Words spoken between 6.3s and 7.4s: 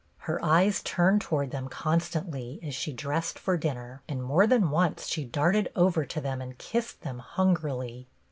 and kissed them